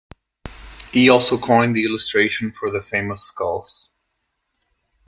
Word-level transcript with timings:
He 0.91 1.09
also 1.11 1.37
coined 1.37 1.75
the 1.75 1.85
illustration 1.85 2.51
for 2.51 2.71
the 2.71 2.81
famous 2.81 3.21
skulls. 3.21 3.93